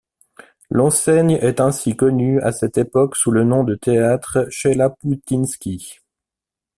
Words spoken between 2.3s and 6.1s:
à cette époque sous le nom de Théâtre Chelapoutinski.